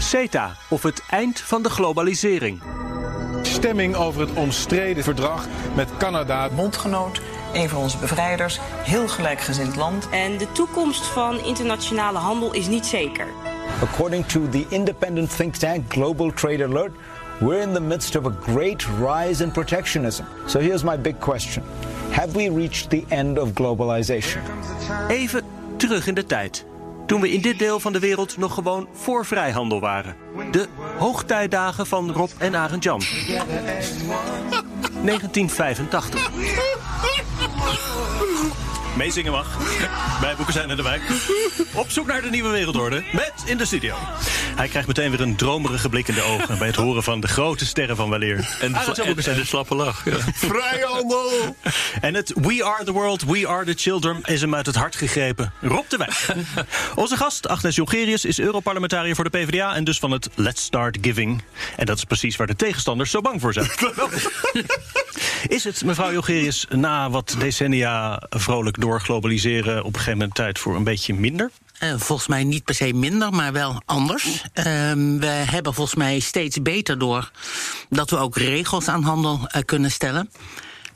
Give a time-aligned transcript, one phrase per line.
[0.00, 2.62] CETA of het eind van de globalisering.
[3.42, 6.48] Stemming over het omstreden verdrag met Canada.
[6.48, 7.20] Bondgenoot,
[7.52, 10.08] een van onze bevrijders, heel gelijkgezind land.
[10.10, 13.26] En de toekomst van internationale handel is niet zeker.
[13.82, 16.92] According to the independent think tank Global Trade Alert,
[17.38, 20.24] we're in the midst of a great rise in protectionism.
[20.46, 21.62] So here's my big question.
[22.10, 24.42] Have we reached the end of globalization?
[25.08, 25.42] Even
[25.76, 26.64] terug in de tijd.
[27.10, 30.16] Toen we in dit deel van de wereld nog gewoon voor vrijhandel waren.
[30.50, 33.00] De hoogtijdagen van Rob en Arend Jan.
[35.04, 36.30] 1985.
[38.96, 39.58] Meezingen mag.
[40.20, 41.02] Bij Boeken zijn in de wijk.
[41.74, 43.02] Op zoek naar de nieuwe wereldorde.
[43.12, 43.94] Met in de studio.
[44.56, 46.58] Hij krijgt meteen weer een dromerige blik in de ogen.
[46.58, 48.56] bij het horen van de grote sterren van weleer.
[48.60, 49.36] En de, en, Boekenstein.
[49.36, 50.04] en de slappe lach.
[50.04, 50.16] Ja.
[50.34, 51.56] Vrijhandel!
[52.00, 54.96] En het We Are the World, We Are the Children is hem uit het hart
[54.96, 55.52] gegrepen.
[55.60, 56.26] Rob de Wijk.
[56.94, 59.74] Onze gast, Agnes Jongerius, is Europarlementariër voor de PvdA...
[59.74, 61.42] en dus van het Let's Start Giving.
[61.76, 63.70] En dat is precies waar de tegenstanders zo bang voor zijn.
[65.56, 69.78] is het, mevrouw Jongerius, na wat decennia vrolijk doorglobaliseren...
[69.78, 71.50] op een gegeven moment tijd voor een beetje minder?
[71.78, 74.44] Eh, volgens mij niet per se minder, maar wel anders.
[74.52, 77.30] Ehm, we hebben volgens mij steeds beter door
[77.88, 80.30] dat we ook regels aan handel eh, kunnen stellen.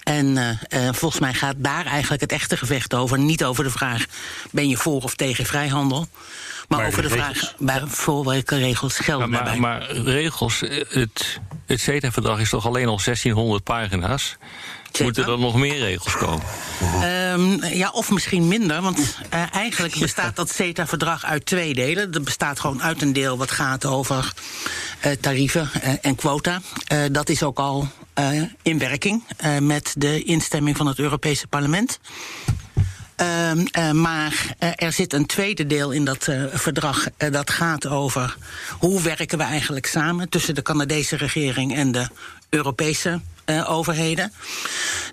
[0.02, 3.18] En eh, eh, volgens mij gaat daar eigenlijk het echte gevecht over.
[3.18, 4.04] Niet over de vraag:
[4.50, 6.06] ben je voor of tegen vrijhandel?
[6.68, 7.54] Maar, Maar over de de vraag: regels.
[7.58, 9.60] waar, voor welke regels gelden Maar, daarbij?
[9.60, 14.36] maar, maar regels, het, het CETA-verdrag is toch alleen al 1600 pagina's?
[15.02, 16.46] Moeten er nog meer regels komen?
[16.80, 22.10] Ehm, ja, of misschien minder, want eh, eigenlijk bestaat dat CETA-verdrag uit twee delen.
[22.10, 24.32] Dat bestaat gewoon uit een deel wat gaat over
[25.00, 26.60] eh, tarieven eh, en quota.
[27.10, 27.88] Dat is ook al
[28.62, 29.24] in werking
[29.60, 31.98] met de instemming van het Europese parlement.
[33.16, 37.06] Ehm, eh, maar eh, er zit een tweede deel in dat eh, verdrag.
[37.30, 38.36] dat gaat over
[38.78, 42.08] hoe werken we eigenlijk samen tussen de Canadese regering en de
[42.48, 43.20] Europese
[43.66, 44.32] overheden.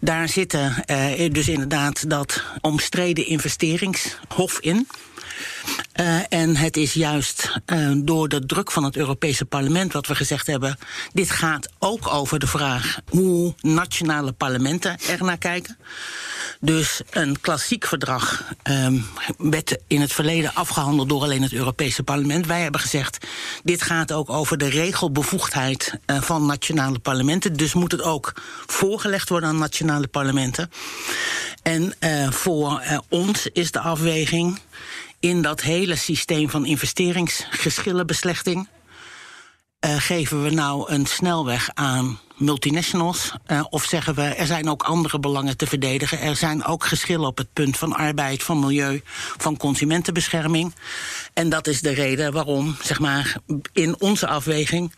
[0.01, 0.83] Daar zitten
[1.31, 4.87] dus inderdaad dat omstreden investeringshof in.
[5.91, 10.15] Eh, en het is juist eh, door de druk van het Europese parlement wat we
[10.15, 10.77] gezegd hebben.
[11.13, 15.77] Dit gaat ook over de vraag hoe nationale parlementen er naar kijken.
[16.59, 18.99] Dus een klassiek verdrag ehm,
[19.37, 22.45] werd in het verleden afgehandeld door alleen het Europese parlement.
[22.45, 23.27] Wij hebben gezegd,
[23.63, 27.53] dit gaat ook over de regelbevoegdheid eh, van nationale parlementen.
[27.53, 28.33] Dus moet het ook
[28.65, 30.71] voorgelegd worden aan nationale parlementen.
[31.61, 31.93] En
[32.29, 34.59] voor ons is de afweging
[35.21, 38.69] in dat hele systeem van investeringsgeschillenbeslechting.
[39.79, 43.31] eh, geven we nou een snelweg aan multinationals?
[43.45, 46.19] eh, of zeggen we er zijn ook andere belangen te verdedigen?
[46.19, 49.01] Er zijn ook geschillen op het punt van arbeid, van milieu,
[49.37, 50.73] van consumentenbescherming.
[51.33, 53.35] En dat is de reden waarom, zeg maar,
[53.73, 54.93] in onze afweging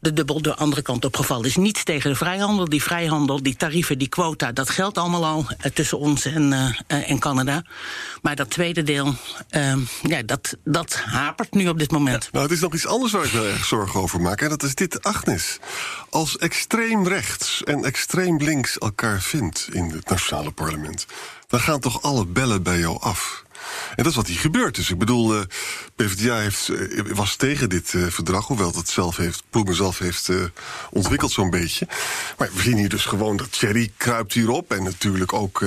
[0.00, 1.56] de dubbel de andere kant op gevallen is.
[1.56, 2.64] Niets tegen de vrijhandel.
[2.64, 6.52] Die vrijhandel, die tarieven, die quota, dat geldt allemaal al eh, tussen ons en,
[6.86, 7.62] eh, en Canada.
[8.22, 9.14] Maar dat tweede deel,
[9.48, 12.28] eh, ja, dat, dat hapert nu op dit moment.
[12.32, 14.40] Nou, het is nog iets anders waar ik me erg zorgen over maak.
[14.40, 15.58] En dat is dit, Agnes.
[16.16, 21.06] Als extreem rechts en extreem links elkaar vindt in het nationale parlement...
[21.46, 23.44] dan gaan toch alle bellen bij jou af.
[23.88, 24.74] En dat is wat hier gebeurt.
[24.74, 25.40] Dus ik bedoel, eh
[25.96, 28.46] PvdA heeft, eh, was tegen dit eh, verdrag...
[28.46, 30.30] hoewel dat zelf heeft, zelf heeft
[30.90, 31.88] ontwikkeld zo'n beetje.
[32.38, 34.72] Maar we zien hier dus gewoon dat Thierry kruipt hierop...
[34.72, 35.60] en natuurlijk ook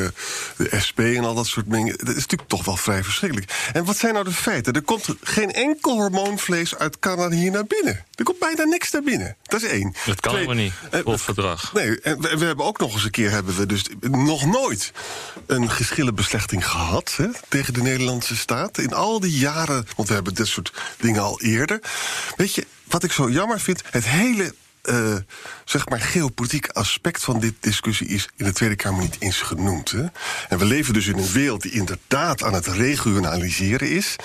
[0.58, 1.98] de SP en al dat soort dingen.
[1.98, 3.70] Dat is natuurlijk toch wel vrij verschrikkelijk.
[3.74, 4.74] En wat zijn nou de feiten?
[4.74, 8.06] Er komt geen enkel hormoonvlees uit Canada hier naar binnen.
[8.16, 9.36] Er komt bijna niks naar binnen.
[9.44, 9.94] Dat is één.
[10.06, 10.74] Dat kan helemaal niet,
[11.04, 11.74] op verdrag.
[11.74, 14.92] Nee, en we, we hebben ook nog eens een keer hebben we dus nog nooit
[15.46, 18.78] een geschillenbeslechting gehad hè, tegen de Nederlandse staat.
[18.78, 21.80] In al die jaren, want we hebben dit soort dingen al eerder.
[22.36, 25.16] Weet je, wat ik zo jammer vind, het hele eh,
[25.66, 29.92] zeg maar geopolitiek aspect van dit discussie is in de Tweede Kamer niet eens genoemd.
[29.92, 30.06] Hè?
[30.50, 34.16] En we leven dus in een wereld die inderdaad aan het regionaliseren is.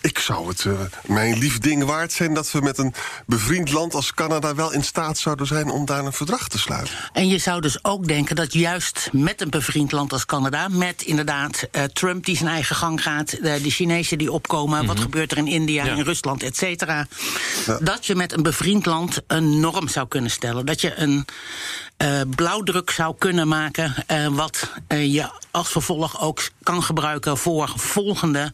[0.00, 2.94] Ik zou het uh, mijn lief ding waard zijn dat we met een
[3.26, 6.94] bevriend land als Canada wel in staat zouden zijn om daar een verdrag te sluiten.
[7.12, 11.02] En je zou dus ook denken dat juist met een bevriend land als Canada, met
[11.02, 14.86] inderdaad uh, Trump die zijn eigen gang gaat, de, de Chinezen die opkomen, mm -hmm.
[14.86, 15.94] wat gebeurt er in India, ja.
[15.94, 17.06] in Rusland, et cetera,
[17.66, 17.78] ja.
[17.82, 20.66] dat je met een bevriend land een norm zou kunnen stellen.
[20.66, 21.26] Dat je een
[22.02, 27.72] uh, blauwdruk zou kunnen maken, uh, wat uh, je als vervolg ook kan gebruiken voor
[27.76, 28.52] volgende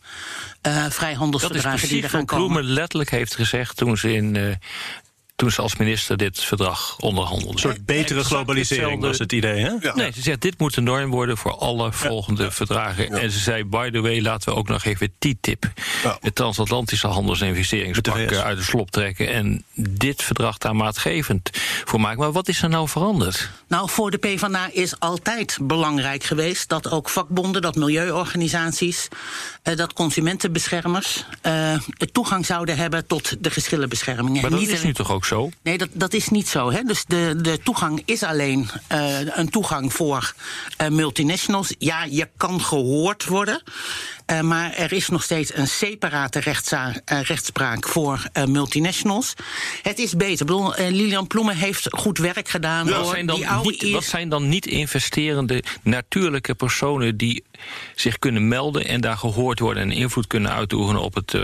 [0.89, 2.45] vrijhandelsverdragen die er gaan komen.
[2.47, 4.59] Is Bloemen letterlijk heeft gezegd toen ze in
[5.39, 7.53] toen ze als minister dit verdrag onderhandelde.
[7.53, 9.73] Een soort betere globalisering was het idee, hè?
[9.81, 9.95] Ja.
[9.95, 12.51] Nee, ze zegt dit moet de norm worden voor alle volgende ja.
[12.51, 13.11] verdragen.
[13.11, 15.73] En ze zei, by the way, laten we ook nog even TTIP...
[16.21, 19.29] het transatlantische handels- en investeringspak uit de slop trekken...
[19.29, 21.51] en dit verdrag daar maatgevend
[21.85, 22.19] voor maken.
[22.19, 23.51] Maar wat is er nou veranderd?
[23.69, 26.69] Nou, voor de PvdA is altijd belangrijk geweest...
[26.69, 29.09] dat ook vakbonden, dat milieuorganisaties...
[29.65, 31.79] Uh, dat consumentenbeschermers uh,
[32.13, 34.41] toegang zouden hebben tot de geschillenbescherming.
[34.41, 35.27] Maar dat is nu toch ook
[35.63, 36.71] Nee, dat, dat is niet zo.
[36.71, 36.83] Hè?
[36.83, 40.35] Dus de, de toegang is alleen uh, een toegang voor
[40.83, 41.75] uh, multinationals.
[41.79, 43.63] Ja, je kan gehoord worden.
[44.33, 46.41] Uh, maar er is nog steeds een separate
[47.05, 49.35] rechtspraak voor multinationals.
[49.83, 50.33] Het is beter.
[50.33, 52.87] Ik bedoel, Lilian Ploemen heeft goed werk gedaan.
[52.87, 57.45] Ja, zijn dan die niet, wat zijn dan niet investerende natuurlijke personen die
[57.95, 61.35] zich kunnen melden en daar gehoord worden en invloed kunnen uitoefenen op het,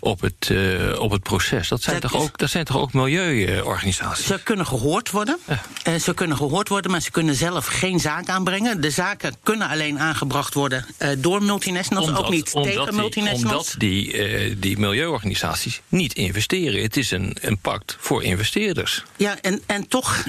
[0.00, 0.52] op het,
[0.98, 1.68] op het proces?
[1.68, 4.26] Dat zijn, dat toch, ook, dat zijn toch ook milieuorganisaties.
[4.26, 5.38] Ze kunnen gehoord worden.
[5.84, 5.98] Ja.
[5.98, 8.80] Ze kunnen gehoord worden, maar ze kunnen zelf geen zaak aanbrengen.
[8.80, 10.86] De zaken kunnen alleen aangebracht worden
[11.18, 13.54] door multinationals, omdat, ook niet tegen die, multinationals.
[13.54, 16.82] Omdat die, uh, die milieuorganisaties niet investeren.
[16.82, 19.02] Het is een, een pact voor investeerders.
[19.16, 20.24] Ja, en, en toch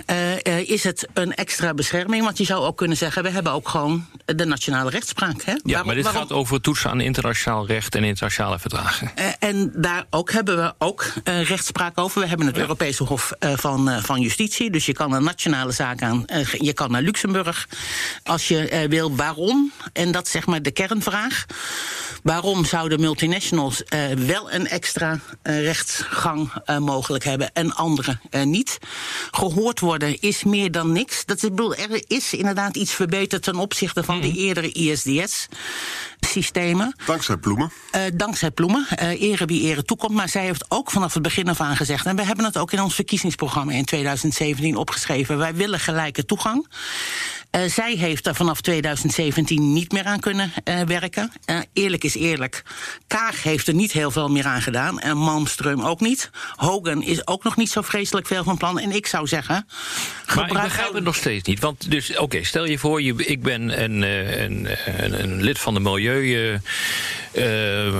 [0.66, 2.24] is het een extra bescherming.
[2.24, 5.42] Want je zou ook kunnen zeggen, we hebben ook gewoon de nationale rechtspraak.
[5.44, 5.52] Hè?
[5.52, 6.22] Ja, waarom, maar dit waarom?
[6.22, 9.12] gaat over toetsen aan internationaal recht en internationale verdragen.
[9.40, 12.22] en daar ook hebben we ook rechtspraak over.
[12.22, 14.70] We hebben het Europese Hof van, van Justitie.
[14.70, 16.26] Dus je kan een nationale zaak aan.
[16.52, 17.68] Je kan naar Luxemburg
[18.24, 19.16] als je wil.
[19.16, 19.72] Waarom?
[19.94, 21.46] En dat is zeg maar de kernvraag.
[22.24, 23.83] Waarom zouden multinationals
[24.16, 28.77] wel een extra rechtsgang mogelijk hebben en anderen niet?
[29.31, 31.25] Gehoord worden is meer dan niks.
[31.25, 34.21] Dat is, bedoel, er is inderdaad iets verbeterd ten opzichte van mm.
[34.21, 35.48] de eerdere ISDS.
[36.19, 36.95] Systemen.
[37.06, 37.71] Dankzij Ploemen.
[37.95, 38.88] Uh, dankzij Ploemen.
[39.01, 40.13] Uh, ere wie ere toekomt.
[40.13, 42.06] Maar zij heeft ook vanaf het begin af aan gezegd.
[42.06, 45.38] En we hebben het ook in ons verkiezingsprogramma in 2017 opgeschreven.
[45.38, 46.68] Wij willen gelijke toegang.
[47.51, 51.31] Uh, zij heeft er vanaf 2017 niet meer aan kunnen uh, werken.
[51.46, 52.63] Uh, eerlijk is eerlijk.
[53.07, 55.00] Kaag heeft er niet heel veel meer aan gedaan.
[55.00, 56.30] En Malmström ook niet.
[56.56, 58.80] Hogan is ook nog niet zo vreselijk veel van plan.
[58.80, 59.68] En ik zou zeggen.
[60.36, 61.60] Maar ik begrijp het nog steeds niet.
[61.60, 64.68] Want dus, oké, okay, stel je voor, je, ik ben een, een,
[65.04, 66.60] een, een, lid van de milieu.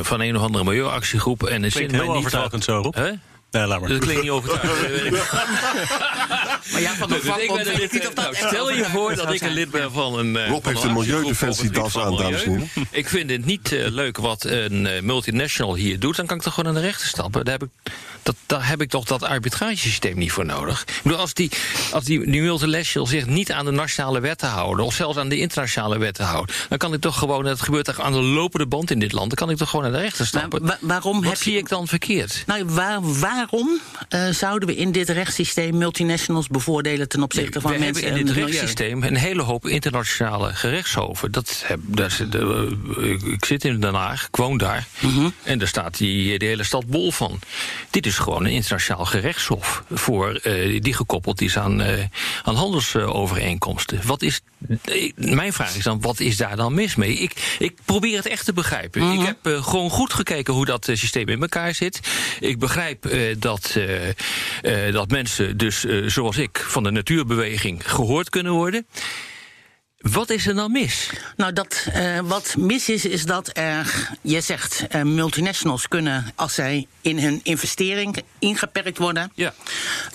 [0.02, 1.44] van een of andere milieuactiegroep.
[1.44, 2.96] En het zit heel overtuigend zo, Rob.
[2.96, 3.12] Huh?
[3.52, 3.90] Nee, laat maar.
[3.90, 5.12] Dat klinkt niet overtuigend.
[6.72, 9.34] maar ja, van de dus ik ben een lid, of dat Stel je voor dat
[9.34, 10.48] ik een lid ben van een.
[10.48, 12.88] Rob heeft een milieudefensiedas aan, dames en heren.
[12.92, 16.16] Ik vind het niet uh, leuk wat een uh, multinational hier doet.
[16.16, 17.46] Dan kan ik toch gewoon aan de rechter stappen.
[17.46, 17.94] Daar heb ik,
[18.24, 20.82] dat, daar heb ik toch dat arbitragesysteem niet voor nodig.
[20.82, 21.52] Ik bedoel, als die,
[21.92, 24.86] als die, die multinational zich niet aan de nationale wetten houden.
[24.86, 26.56] of zelfs aan de internationale wetten houden.
[26.70, 27.44] dan kan ik toch gewoon.
[27.44, 29.28] dat gebeurt toch aan de lopende band in dit land.
[29.28, 30.64] dan kan ik toch gewoon aan de rechter stappen.
[30.64, 32.44] Maar, waarom wat heb zie je, ik dan verkeerd?
[32.46, 33.00] Nou, waar,
[33.40, 38.04] waarom uh, zouden we in dit rechtssysteem multinationals bevoordelen ten opzichte nee, van we mensen
[38.04, 41.32] hebben in dit rechtssysteem een hele hoop internationale gerechtshoven.
[41.32, 44.88] Dat heb, is, de, uh, ik zit in Den Haag, ik woon daar.
[45.00, 45.08] Mhm.
[45.08, 45.34] Mm -hmm.
[45.44, 47.40] En daar staat die, de hele stad bol van.
[47.90, 49.84] Dit is gewoon een internationaal gerechtshof.
[49.92, 51.82] Voor, uh, die gekoppeld is aan,
[52.44, 54.00] aan handelsovereenkomsten.
[54.06, 54.42] Wat is,
[55.16, 57.14] mijn vraag is dan, wat is daar dan mis mee?
[57.14, 59.02] Ik, ik probeer het echt te begrijpen.
[59.02, 59.10] Mhm.
[59.10, 59.28] Mm -hmm.
[59.28, 62.00] Ik heb gewoon goed gekeken hoe dat systeem in elkaar zit.
[62.40, 63.06] Ik begrijp
[63.38, 63.78] dat,
[64.92, 68.88] dat mensen, dus zoals ik, van de natuurbeweging gehoord kunnen worden.
[70.00, 71.10] Wat is er dan mis?
[71.36, 76.54] Nou, dat, uh, wat mis is, is dat er, je zegt, uh, multinationals kunnen, als
[76.54, 79.54] zij in hun investering ingeperkt worden, ja.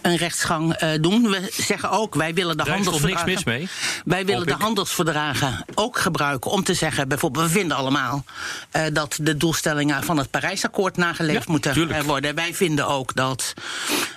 [0.02, 1.30] een rechtsgang uh, doen.
[1.30, 3.26] We zeggen ook, wij willen de Daar handelsverdragen.
[3.28, 3.68] niks mis mee.
[4.04, 8.24] Wij willen de handelsverdragen ook gebruiken om te zeggen, bijvoorbeeld, we vinden allemaal
[8.92, 12.34] dat de doelstellingen van het Parijsakkoord nageleefd ja, moeten worden.
[12.34, 13.54] Wij vinden ook dat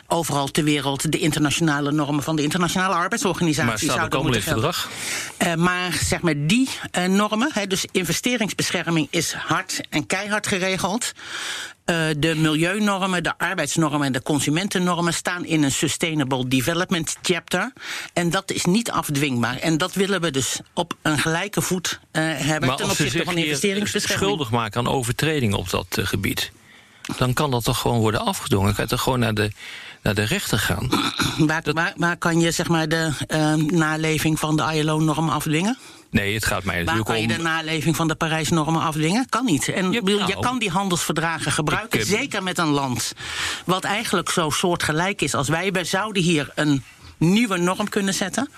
[0.08, 4.36] overal ter wereld de internationale normen van de Internationale Arbeidsorganisatie Maar staat ook zouden allemaal
[4.36, 4.76] in moeten het
[5.38, 5.57] verdrag?
[5.58, 11.12] Eh, maar zeg maar die eh, normen, hè, dus investeringsbescherming is hard en keihard geregeld.
[11.86, 17.74] Eh, de milieunormen, de arbeidsnormen en de consumentennormen staan in een Sustainable Development Chapter.
[18.14, 19.58] En dat is niet afdwingbaar.
[19.58, 23.38] En dat willen we dus op een gelijke voet hebben Maar ten opzichte zich van
[23.38, 24.26] investeringsbescherming.
[24.26, 26.52] schuldig maken aan overtredingen op dat gebied...
[27.18, 28.66] dan kan dat toch gewoon worden afgedwongen.
[28.66, 29.52] Dan kan je toch gewoon naar de,
[30.08, 30.90] naar de rechter gaan.
[31.48, 35.78] Waar, waar, waar kan je zeg maar, de eh, naleving van de ILO-normen afdwingen?
[36.10, 37.34] Nee, het gaat mij natuurlijk kan je om...
[37.34, 39.30] de naleving van de Parijsnormen afdwingen?
[39.30, 39.68] Kan niet.
[39.68, 40.40] En bedoel, je nou.
[40.42, 43.14] kan die handelsverdragen gebruiken, Ik, eh, zeker met een land
[43.66, 45.72] wat eigenlijk zo soortgelijk is als wij.
[45.72, 46.84] Wij zouden hier een
[47.18, 48.50] nieuwe norm kunnen zetten.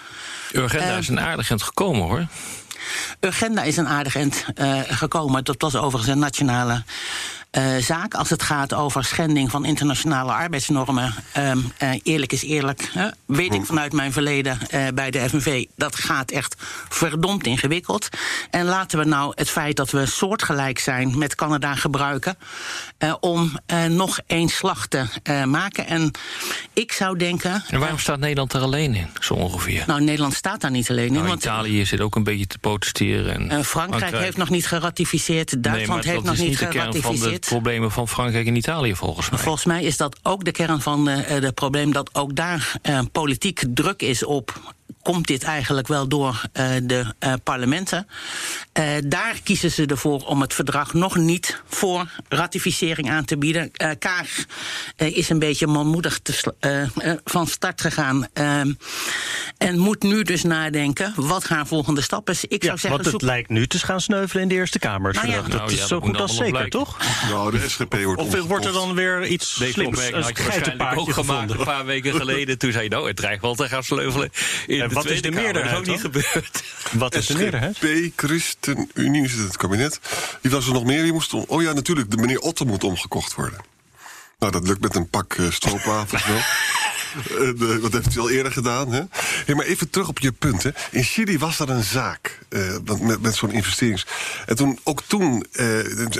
[0.54, 2.28] Urgenda Eh, is een aardig eind gekomen, hoor.
[3.20, 5.44] Urgenda is een aardig eind eh, gekomen.
[5.44, 6.84] Dat was overigens een nationale
[7.52, 8.14] eh, zaak.
[8.14, 11.14] Als het gaat over schending van internationale arbeidsnormen.
[11.34, 12.90] ehm, eh, eerlijk is eerlijk.
[12.94, 15.66] hè, weet ik vanuit mijn verleden eh, bij de FNV.
[15.76, 16.56] Dat gaat echt
[16.90, 18.10] verdomd ingewikkeld.
[18.50, 22.38] En laten we nou het feit dat we soortgelijk zijn met Canada gebruiken.
[22.98, 25.88] eh, om eh, nog één slag te eh, maken.
[25.88, 26.12] En
[26.74, 27.64] ik zou denken.
[27.68, 29.84] En waarom staat Nederland er alleen in, zo ongeveer?
[29.88, 31.14] Nou, Nederland staat daar niet alleen in.
[31.14, 33.50] Nou, want Italië zit ook een beetje te protesteren.
[33.50, 35.52] En Frankrijk heeft nog niet geratificeerd.
[35.52, 36.60] Nee, Duitsland maar heeft dat nog is niet niet
[37.46, 39.40] problemen van Frankrijk en Italië, volgens mij.
[39.40, 43.64] Volgens mij is dat ook de kern van het probleem dat ook daar eh, politiek
[43.74, 44.78] druk is op.
[45.02, 48.08] Komt dit eigenlijk wel door eh, de eh, parlementen?
[48.74, 53.72] Eh, daar kiezen ze ervoor om het verdrag nog niet voor ratificering aan te bieden.
[53.74, 54.28] Eh Kaag
[54.96, 58.28] eh, is een beetje manmoedig te van start gegaan.
[58.34, 58.60] eh,
[59.58, 62.46] en moet nu dus nadenken wat haar volgende stap is.
[62.46, 64.80] Ik Ja, zou zeggen, want het zoek- lijkt nu te gaan sneuvelen in de Eerste
[64.80, 65.14] Kamer.
[65.14, 65.36] Nou ja.
[65.36, 66.72] Nou dat ja, is zo goed als zeker, blijken.
[66.72, 66.98] toch?
[67.30, 70.38] Nou, de SGP wordt Of wordt er dan weer iets Deze slims, opmerking een had
[70.38, 71.60] je waarschijnlijk ook geitenpaardje gemaakt gevonden?
[71.60, 72.58] een paar weken geleden.
[72.58, 74.30] Toen zei je, nou, het dreigt wel te gaan sleuvelen
[74.84, 75.54] En wat is de Kamer.
[75.54, 76.64] Dat is ook meerderheid niet gebeurd.
[77.04, 77.76] Wat is de meerderheid?
[77.76, 80.00] SGP, ChristenUnie zit in het kabinet.
[80.42, 81.04] Wie was er nog meer?
[81.04, 83.60] Die moest om, oh ja, natuurlijk, de meneer Otter moet omgekocht worden.
[84.40, 86.38] Nou, dat lukt met een pak uh, stroopwafels wel.
[87.40, 88.92] En, uh, wat heeft u al eerder gedaan?
[88.92, 89.02] Hè?
[89.46, 90.64] Hey, maar even terug op je punt.
[90.64, 90.70] Hè.
[90.92, 94.06] In Chili was er een zaak uh, met, met zo'n investerings.
[94.46, 95.46] En toen, ook toen,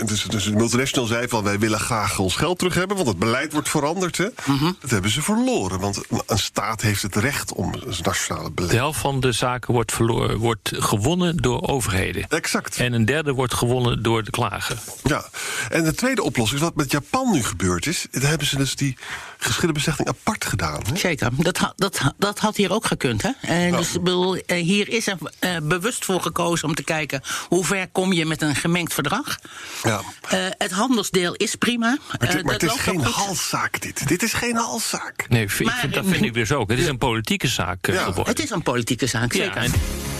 [0.06, 3.20] dus, dus de multinational zei van wij willen graag ons geld terug hebben, want het
[3.20, 4.18] beleid wordt veranderd.
[4.18, 4.28] Hè.
[4.46, 4.78] Mm -hmm.
[4.80, 8.72] Dat hebben ze verloren, want een staat heeft het recht om zijn nationale beleid.
[8.72, 12.28] De helft van de zaken wordt, verloren, wordt gewonnen door overheden.
[12.30, 12.78] Exact.
[12.78, 14.78] En een derde wordt gewonnen door de klager.
[15.04, 15.26] Ja,
[15.70, 18.98] en de tweede oplossing, wat met Japan nu gebeurd is, daar hebben ze dus die
[19.38, 20.79] geschillenbeslechting apart gedaan.
[20.88, 20.98] Hè?
[20.98, 23.22] Zeker, dat, dat, dat had hier ook gekund.
[23.22, 23.30] Hè?
[23.42, 27.88] En dus, bedoel, hier is er uh, bewust voor gekozen om te kijken hoe ver
[27.88, 29.38] kom je met een gemengd verdrag.
[29.84, 30.02] Ja.
[30.34, 31.98] Uh, het handelsdeel is prima.
[32.20, 34.08] Maar, het, maar het is geen halszaak, dit.
[34.08, 35.26] Dit is geen halszaak.
[35.30, 36.70] Nee, ik vind, dat vind ik dus ook.
[36.70, 38.04] Het is een politieke zaak ja.
[38.04, 38.26] geworden.
[38.26, 39.56] Het is een politieke zaak, zeker.
[39.56, 39.74] Ja, en...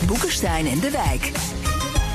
[0.06, 1.30] Boekenstein en de Wijk.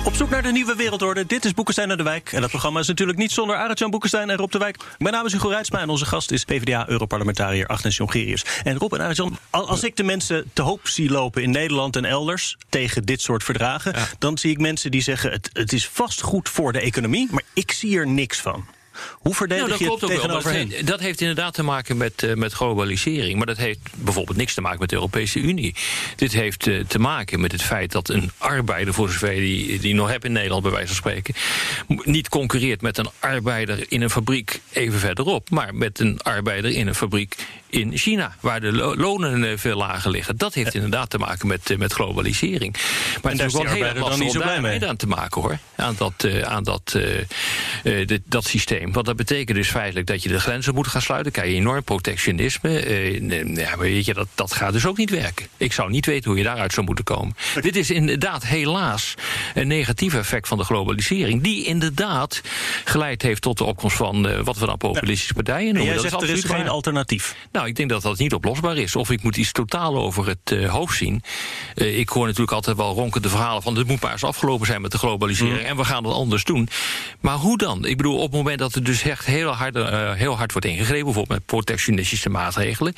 [0.05, 1.25] Op zoek naar de nieuwe wereldorde.
[1.25, 2.31] Dit is Boekenstein en de Wijk.
[2.33, 4.77] En dat programma is natuurlijk niet zonder Arend-Jan Boekenstein en Rob de Wijk.
[4.97, 8.45] Mijn naam is Hugo Reitsma en onze gast is PvdA-europarlementariër Agnes Jongerius.
[8.63, 12.05] En Rob en Arend-Jan, als ik de mensen te hoop zie lopen in Nederland en
[12.05, 14.07] elders tegen dit soort verdragen, ja.
[14.19, 17.43] dan zie ik mensen die zeggen het, het is vast goed voor de economie, maar
[17.53, 18.65] ik zie er niks van.
[19.11, 21.97] Hoe verdedig nou, dat je klopt het ook wel, dat, dat, heeft inderdaad te maken
[21.97, 23.37] met, uh, met globalisering.
[23.37, 25.75] Maar dat heeft bijvoorbeeld niks te maken met de Europese Unie.
[26.15, 29.93] Dit heeft uh, te maken met het feit dat een arbeider, voor zover die, die
[29.93, 31.35] nog hebt in Nederland, bij wijze van spreken,
[32.03, 36.87] niet concurreert met een arbeider in een fabriek even verderop, maar met een arbeider in
[36.87, 37.35] een fabriek
[37.69, 40.37] in China, waar de lo lonen uh, veel lager liggen.
[40.37, 42.75] Dat heeft inderdaad te maken met, met globalisering.
[43.21, 45.57] Maar en het is wel heel erg lastig om daar aan te maken hoor.
[45.75, 46.99] Aan dat, aan dat,
[47.83, 48.84] dit, dat systeem.
[48.91, 51.31] Want dat betekent dus feitelijk dat je de grenzen moet gaan sluiten.
[51.31, 52.87] Krijg je enorm protectionisme.
[52.87, 55.47] Uh, ja, weet je, dat, dat gaat dus ook niet werken.
[55.57, 57.35] Ik zou niet weten hoe je daaruit zou moeten komen.
[57.61, 59.13] Dit is inderdaad helaas
[59.53, 61.41] een negatief effect van de globalisering.
[61.41, 62.41] Die inderdaad
[62.83, 65.81] geleid heeft tot de opkomst van uh, wat we dan populistische partijen noemen.
[65.81, 66.69] En jij dat zegt is er is geen waar.
[66.69, 67.35] alternatief.
[67.51, 68.95] Nou, ik denk dat dat niet oplosbaar is.
[68.95, 71.23] Of ik moet iets totaal over het uh, hoofd zien.
[71.75, 73.75] Uh, ik hoor natuurlijk altijd wel ronkende verhalen van...
[73.75, 75.59] het moet maar eens afgelopen zijn met de globalisering...
[75.59, 75.65] Mm.
[75.65, 76.69] en we gaan het anders doen.
[77.19, 77.85] Maar hoe dan?
[77.85, 81.03] Ik bedoel, op het moment dat dus echt heel hard, uh, heel hard wordt ingegrepen...
[81.03, 82.93] bijvoorbeeld met protectionistische maatregelen...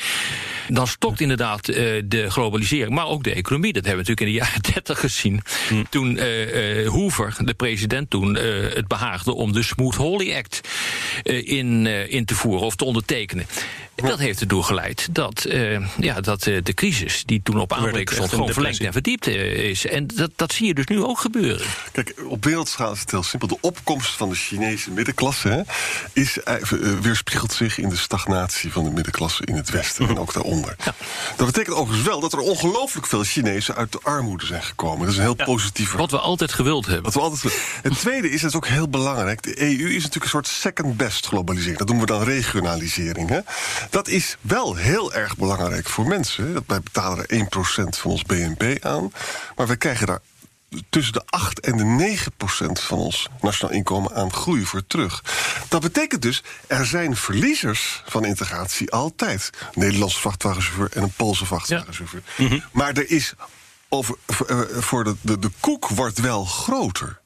[0.68, 3.74] dan stokt inderdaad uh, de globalisering, maar ook de economie.
[3.74, 5.42] Dat hebben we natuurlijk in de jaren 30 gezien.
[5.70, 5.90] Mm.
[5.90, 9.34] Toen uh, Hoover, de president toen, het behaagde...
[9.34, 10.68] om de Smoot-Hawley Act
[11.24, 13.46] in, in te voeren of te ondertekenen.
[14.06, 18.16] Dat heeft erdoor geleid dat, uh, ja, dat uh, de crisis die toen op aanbreken
[18.16, 18.30] stond...
[18.30, 19.86] gewoon verlengd en verdiept uh, is.
[19.86, 21.68] En dat, dat zie je dus nu ook gebeuren.
[21.92, 23.48] Kijk, op wereldschaal is het heel simpel.
[23.48, 25.62] De opkomst van de Chinese middenklasse hè,
[26.14, 30.20] is, eh, eh, weerspiegelt zich in de stagnatie van de middenklasse in het Westen en
[30.20, 30.76] ook daaronder.
[31.36, 35.00] Dat betekent overigens wel dat er ongelooflijk veel Chinezen uit de armoede zijn gekomen.
[35.00, 37.04] Dat is een heel positief Wat we altijd gewild hebben.
[37.04, 37.54] Wat we altijd...
[37.82, 39.44] Het tweede is, dat is ook heel belangrijk.
[39.44, 41.78] De EU is natuurlijk een soort second best globalisering.
[41.78, 43.30] Dat noemen we dan regionalisering.
[43.30, 43.40] Hè?
[43.90, 46.64] Dat is wel heel erg belangrijk voor mensen.
[46.68, 49.12] Wij betalen er 1% van ons BNP aan.
[49.56, 50.22] Maar we krijgen daar
[50.90, 55.24] tussen de 8 en de 9 procent van ons nationaal inkomen aan groei voor terug.
[55.70, 59.50] Dat betekent dus, er zijn verliezers van integratie altijd.
[59.60, 62.24] Een Nederlandse vrachtwagenchauffeur en een Poolse vrachtwagenchauffeur.
[62.72, 63.34] Maar er is
[63.90, 64.16] over,
[64.48, 67.20] eh, voor de, de, de koek wordt wel groter.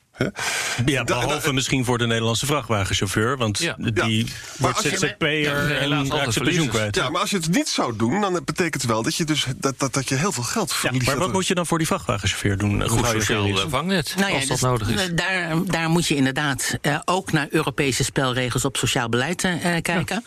[0.86, 3.38] Ja, behalve misschien voor de Nederlandse vrachtwagenchauffeur.
[3.38, 3.76] Want Ja.
[3.80, 6.96] die wordt als je- ZZP'er Ja, helaas en raakt zijn pensioen kwijt.
[6.96, 9.46] Ja, maar als je het niet zou doen, dan betekent het wel dat je, dus,
[9.58, 11.06] dat, dat, dat je heel veel geld Ja, verliest.
[11.06, 12.80] maar wat moet je dan voor die vrachtwagenchauffeur doen?
[12.80, 15.10] Een goed sociaal vangnet, Nou ja, als dat dus, nodig is.
[15.16, 19.82] Daar, daar moet je inderdaad eh, ook naar Europese spelregels op sociaal beleid eh, eh,
[19.82, 20.24] kijken.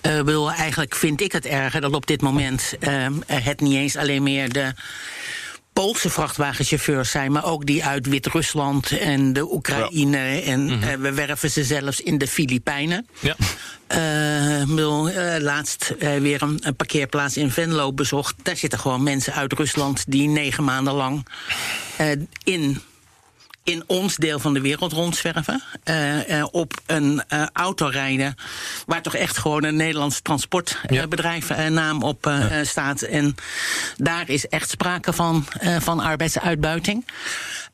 [0.00, 3.74] Eh, Ik bedoel, eigenlijk vind ik het erger dat op dit moment eh, het niet
[3.74, 4.72] eens alleen meer de.
[5.72, 10.40] Poolse vrachtwagenchauffeurs zijn, maar ook die uit Wit-Rusland en de Oekraïne.
[10.40, 13.06] En eh, we werven ze zelfs in de Filipijnen.
[13.20, 13.36] Ja.
[14.66, 18.34] Bedoel, eh, laatst weer een, een parkeerplaats in Venlo bezocht.
[18.42, 21.26] Daar zitten gewoon mensen uit Rusland die negen maanden lang
[22.44, 22.82] in,
[23.64, 25.62] in ons deel van de wereld rondzwerven.
[25.84, 28.34] eh, eh, op een eh, auto rijden
[28.86, 32.30] waar toch echt gewoon een Nederlands transportbedrijf eh, naam op
[32.62, 33.02] staat.
[33.02, 33.34] En
[33.96, 35.46] daar is echt sprake van,
[35.80, 37.04] van arbeidsuitbuiting.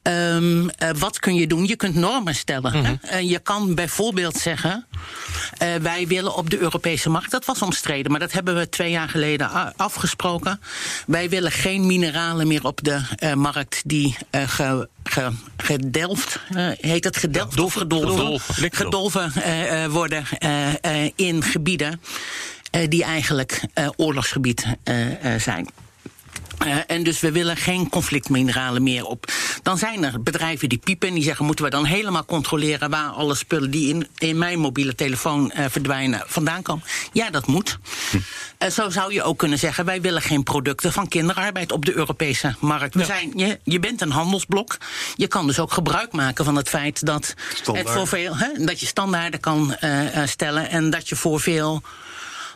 [0.03, 1.67] Ehm, eh, wat kun je doen?
[1.67, 2.85] Je kunt normen stellen.
[2.85, 2.95] hè?
[3.01, 4.87] Eh, je kan bijvoorbeeld zeggen:
[5.59, 7.31] eh, wij willen op de Europese markt.
[7.31, 10.61] Dat was omstreden, maar dat hebben we twee jaar geleden afgesproken.
[11.07, 16.69] Wij willen geen mineralen meer op de eh, markt die eh, ge, ge- gedelft, eh,
[16.81, 18.11] heet het gedelft of gedolven?
[18.11, 18.71] gedolven.
[18.73, 20.69] Gedolven eh, eh, worden eh,
[21.05, 22.01] eh, in gebieden
[22.71, 25.69] eh, die eigenlijk eh, oorlogsgebied eh, eh, zijn.
[26.59, 29.33] Eh, en dus we willen geen conflictmineralen meer op.
[29.63, 33.09] Dan zijn er bedrijven die piepen en die zeggen: moeten we dan helemaal controleren waar
[33.09, 36.85] alle spullen die in, in mijn mobiele telefoon eh, verdwijnen vandaan komen?
[37.13, 37.79] Ja, dat moet.
[38.59, 41.97] Eh, zo zou je ook kunnen zeggen: wij willen geen producten van kinderarbeid op de
[41.97, 42.95] Europese markt.
[42.95, 44.77] We zijn, je, je bent een handelsblok.
[45.15, 47.87] Je kan dus ook gebruik maken van het feit dat, Standaard.
[47.87, 49.77] het voor veel, hè, dat je standaarden kan
[50.25, 51.83] stellen en dat je voor veel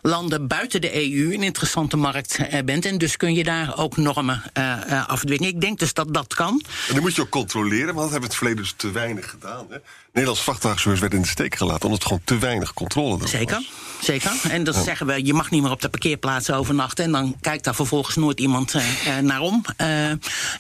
[0.03, 2.85] landen buiten de EU een interessante markt eh, bent.
[2.85, 5.49] En dus kun je daar ook normen eh, eh, afdwingen.
[5.49, 6.63] Ik denk dus dat dat kan.
[6.89, 9.31] En die moet je ook controleren, want dat hebben we het verleden dus te weinig
[9.31, 9.67] gedaan.
[9.69, 9.77] Hè?
[10.13, 11.85] Nederlandse vrachtwagenchauffeurs werden in de steek gelaten...
[11.85, 13.31] omdat er gewoon te weinig controle was.
[13.31, 13.69] Zeker,
[14.01, 14.33] zeker.
[14.49, 17.05] En dan zeggen we, je mag niet meer op de parkeerplaatsen overnachten.
[17.05, 18.75] En dan kijkt daar vervolgens nooit iemand
[19.21, 19.65] naar om.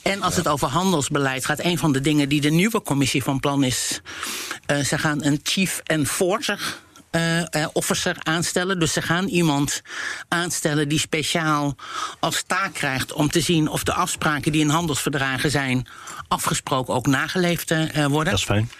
[0.03, 3.40] En als het over handelsbeleid gaat, een van de dingen die de nieuwe commissie van
[3.40, 4.01] plan is...
[4.66, 6.82] eh, ze gaan een chief enforcer...
[7.12, 8.79] eh, eh, officer aanstellen.
[8.79, 9.83] Dus ze gaan iemand
[10.29, 11.77] aanstellen die speciaal
[12.20, 15.87] als taak krijgt om te zien of de afspraken die in handelsverdragen zijn
[16.29, 18.31] afgesproken ook nageleefd eh, worden.
[18.33, 18.70] Dat is fijn.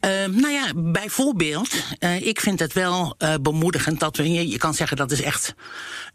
[0.00, 1.74] Eh, nou ja, bijvoorbeeld,
[2.20, 5.54] ik vind het wel bemoedigend dat we, je, je kan zeggen dat is echt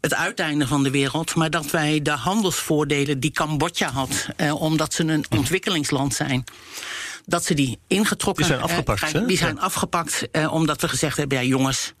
[0.00, 5.04] het uiteinde van de wereld, maar dat wij de handelsvoordelen die Cambodja had, omdat ze
[5.04, 6.44] een ontwikkelingsland zijn.
[7.28, 9.26] Dat ze die ingetrokken Die zijn eh, afgepakt, hè?
[9.26, 11.92] Die zijn afgepakt eh, omdat we gezegd hebben: ja, jongens,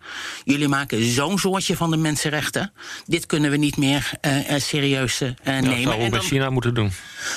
[0.44, 2.72] jullie maken zo'n soortje van de mensenrechten.
[3.06, 5.62] Dit kunnen we niet meer eh, serieus eh, Dat nemen.
[5.82, 6.92] zouden we En bij China moeten doen.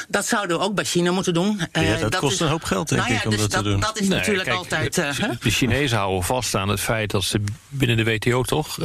[0.08, 1.62] dat zouden we ook bij China moeten doen.
[1.71, 3.65] Ja, dat kost een hoop geld, denk nou ja, ik, om dus dat te dat,
[3.65, 3.80] doen.
[3.80, 4.95] dat is Nee, natuurlijk kijk, altijd.
[4.95, 5.38] de-?
[5.39, 8.78] De Chinezen houden vast aan het feit dat ze binnen de WTO toch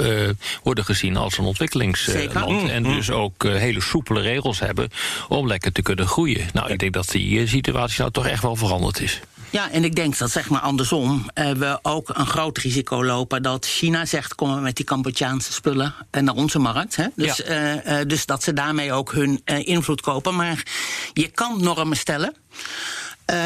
[0.62, 2.70] worden gezien als een ontwikkelingsland.
[2.70, 4.88] En dus ook eh, hele soepele regels hebben
[5.28, 6.46] om lekker te kunnen groeien.
[6.52, 8.56] Nou, ik denk dat die situatie nou toch echt wel
[9.00, 9.20] is.
[9.50, 13.42] Ja, en ik denk dat zeg maar andersom eh, we ook een groot risico lopen
[13.42, 16.96] dat China zegt: kom maar met die Cambodjaanse spullen eh, naar onze markt.
[16.96, 17.06] Hè?
[17.16, 17.44] Dus, Ja.
[17.44, 20.34] eh, eh, dus dat ze daarmee ook hun eh, invloed kopen.
[20.36, 20.62] Maar
[21.12, 22.34] je kan normen stellen.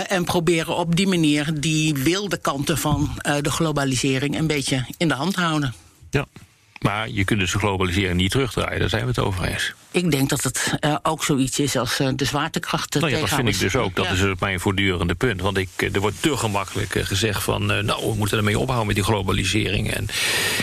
[0.09, 5.15] en proberen op die manier die wilde kanten van de globalisering een beetje in de
[5.15, 5.75] hand te houden.
[6.11, 6.27] Ja.
[6.79, 9.75] Maar je kunt dus de globalisering niet terugdraaien, daar zijn we het over eens.
[9.91, 12.95] Ik denk dat het eh, ook zoiets is als eh, de zwaartekracht.
[12.95, 13.97] eh, Nou ja, dat vind ik dus ook.
[13.97, 14.13] Dat Ja.
[14.13, 15.41] is het mijn voortdurende punt.
[15.41, 17.73] Want ik, er wordt te gemakkelijk gezegd van...
[17.73, 19.93] eh, nou, we moeten ermee ophouden met die globalisering.
[19.95, 20.07] En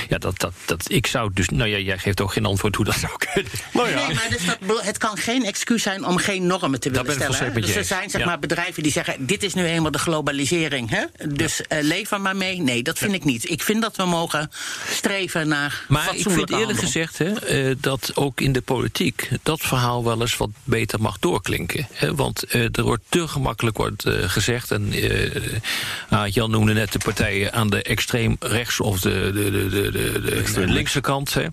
[0.10, 1.50] ja, dat, dat, dat, ik zou dus...
[1.50, 3.52] Nou ja, jij geeft ook geen antwoord hoe dat zou kunnen.
[3.74, 6.90] Nou ja, Nee, maar dus dat, het kan geen excuus zijn om geen normen te
[6.90, 7.62] willen ben ik stellen.
[7.62, 8.28] Dus er zijn zeg Ja.
[8.28, 10.90] maar, bedrijven die zeggen: dit is nu eenmaal de globalisering.
[10.90, 11.04] Hè?
[11.30, 12.62] Dus eh, leef er maar mee.
[12.62, 13.50] Nee, dat vind ik niet.
[13.50, 14.52] Ik vind dat we mogen
[14.90, 15.84] streven naar.
[15.88, 20.22] Maar ik vind eerlijk gezegd hè, eh, dat ook in de politiek dat verhaal wel
[20.22, 21.88] eens wat beter mag doorklinken.
[21.92, 22.16] Hè?
[22.16, 27.00] Want eh, er wordt te gemakkelijk wordt, eh, gezegd, en uh, Jan noemde net de
[27.00, 31.46] partijen aan de extreem rechts of de, de, de, de, de, de linkse kant, hè?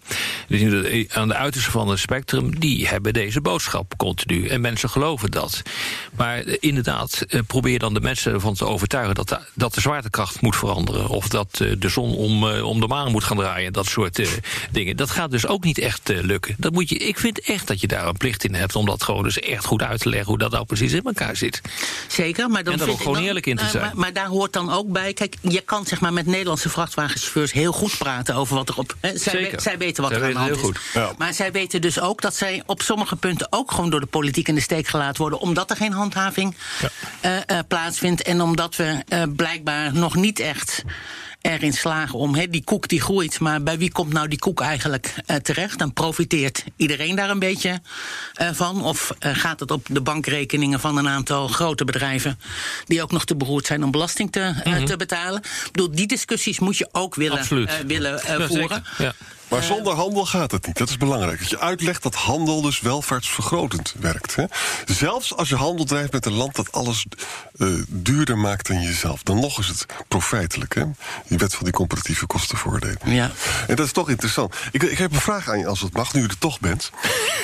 [0.48, 4.46] Dus aan de uiterste van het spectrum, die hebben deze boodschap continu.
[4.46, 5.62] En mensen geloven dat.
[6.16, 10.57] Maar inderdaad, probeer dan de mensen ervan te overtuigen dat de, dat de zwaartekracht moet
[10.57, 11.09] veranderen.
[11.09, 13.72] Of dat de zon om, om de maan moet gaan draaien.
[13.72, 14.96] Dat soort dingen.
[14.96, 16.55] Dat gaat dus ook niet echt lukken.
[16.59, 19.03] Dat moet je, ik vind echt dat je daar een plicht in hebt om dat
[19.03, 21.61] gewoon dus echt goed uit te leggen hoe dat nou precies in elkaar zit.
[22.09, 23.85] Zeker, maar dan en daar ook gewoon eerlijk in te zijn.
[23.85, 27.53] Maar, maar, daar hoort dan ook bij, kijk, je kan zeg maar met Nederlandse vrachtwagenchauffeurs
[27.53, 28.97] heel goed praten over wat er op.
[29.01, 30.61] Hè, zij, zij, weten wat er aan de hand is.
[30.61, 30.79] Goed.
[31.19, 34.49] Maar zij weten dus ook dat zij op sommige punten ook gewoon door de politiek
[34.49, 36.88] in de steek gelaten worden, omdat er geen handhaving ja.
[37.31, 40.85] uh, uh, plaatsvindt en omdat we uh, blijkbaar nog niet echt
[41.43, 44.61] erin slagen om, he, die koek die groeit, maar bij wie komt nou die koek
[44.61, 45.79] eigenlijk uh, terecht?
[45.79, 47.81] Dan profiteert iedereen daar een beetje
[48.41, 48.85] uh, van?
[48.85, 52.39] Of uh, gaat het op de bankrekeningen van een aantal grote bedrijven
[52.87, 54.85] die ook nog te beroerd zijn om belasting te, mm -hmm.
[54.85, 55.41] te betalen?
[55.43, 57.47] Ik bedoel, die discussies moet je ook willen,
[57.87, 58.85] willen voeren.
[58.99, 59.15] Ja.
[59.53, 60.79] Maar zonder handel gaat het niet.
[60.79, 61.38] Dat is belangrijk.
[61.38, 64.35] Dat je uitlegt dat handel dus welvaartsvergrotend werkt.
[64.37, 64.45] Hè?
[64.85, 67.07] Zelfs als je handel drijft met een land dat alles
[67.57, 69.23] uh, duurder maakt dan jezelf.
[69.23, 70.75] Dan nog is het profijtelijk.
[70.75, 70.85] Hè?
[71.27, 72.99] Die wet van die comparatieve kostenvoordelen.
[73.05, 73.31] Ja.
[73.67, 74.55] En dat is toch interessant.
[74.71, 76.91] Ik, ik heb een vraag aan je, als het mag, nu je er toch bent.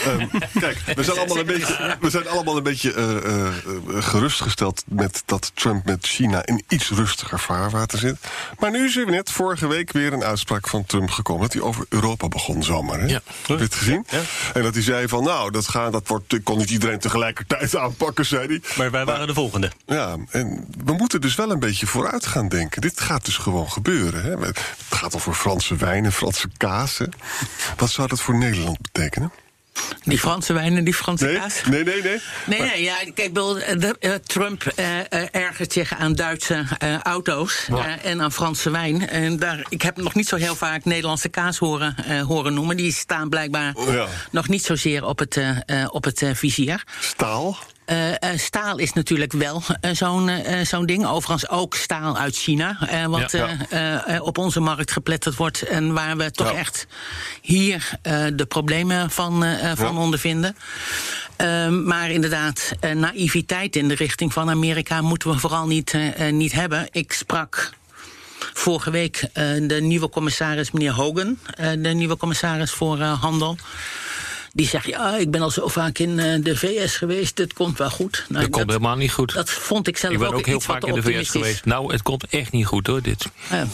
[0.07, 4.85] um, kijk, we zijn allemaal een beetje, we zijn allemaal een beetje uh, uh, gerustgesteld...
[4.87, 8.17] met dat Trump met China in iets rustiger vaarwater zit.
[8.59, 11.43] Maar nu is er net vorige week weer een uitspraak van Trump gekomen...
[11.43, 13.01] dat hij over Europa begon zomaar.
[13.01, 13.07] Hè?
[13.07, 13.21] Ja.
[13.47, 14.07] Heb je het gezien?
[14.11, 14.21] Ja.
[14.55, 17.77] En dat hij zei van, nou, dat, gaat, dat wordt, ik kon niet iedereen tegelijkertijd
[17.85, 18.61] aanpakken, zei hij.
[18.77, 19.71] Maar wij waren maar, de volgende.
[19.87, 22.81] Ja, en we moeten dus wel een beetje vooruit gaan denken.
[22.81, 24.23] Dit gaat dus gewoon gebeuren.
[24.23, 24.47] Hè?
[24.47, 26.99] Het gaat over Franse wijnen, Franse kaas.
[26.99, 27.07] Hè?
[27.77, 29.33] Wat zou dat voor Nederland betekenen?
[30.05, 31.61] Die Franse wijn en die Franse nee, kaas?
[31.65, 32.21] Nee, nee, nee.
[32.47, 36.65] Nee, nee ja, kijk, bedoel, uh, Trump uh, ergert zich aan Duitse
[37.03, 37.69] auto's
[38.03, 39.09] en aan Franse wijn.
[39.09, 42.77] En daar, ik heb nog niet zo heel vaak Nederlandse kaas horen, horen noemen.
[42.77, 44.07] Die staan blijkbaar ja.
[44.31, 45.41] nog niet zozeer op het,
[45.91, 46.85] op het vizier.
[47.01, 47.59] Staal?
[47.91, 50.31] Uh, uh, staal is natuurlijk wel uh, zo'n
[50.63, 51.07] zo'n ding.
[51.07, 52.79] Overigens ook staal uit China.
[53.09, 54.21] wat ja, ja.
[54.21, 55.63] op onze markt gepletterd wordt.
[55.63, 56.59] En waar we toch ja.
[56.59, 56.87] echt
[57.41, 57.91] hier
[58.35, 60.57] de problemen van, van ondervinden.
[61.37, 65.97] Ehm, maar inderdaad, naïviteit in de richting van Amerika moeten we vooral niet,
[66.31, 66.89] niet hebben.
[66.91, 67.71] Ik sprak
[68.53, 69.29] vorige week
[69.63, 73.57] de nieuwe commissaris, meneer Hogan, de nieuwe commissaris voor handel.
[74.59, 77.79] Die zegt, ja, ik ben al zo vaak in uh, de VS geweest, het komt
[77.79, 78.25] wel goed.
[78.29, 79.35] Nou, dat, komt helemaal niet goed.
[79.35, 81.65] Dat vond ik zelf ik ben ook, ook heel vaak in de VS geweest.
[81.65, 83.27] Nou, het komt echt niet goed hoor, dit.
[83.51, 83.67] Ja.